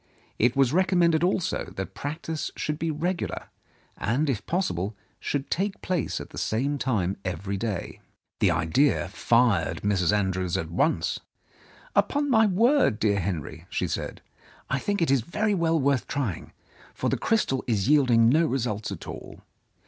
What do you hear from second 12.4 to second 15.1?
word, dear Henry," she said, "I think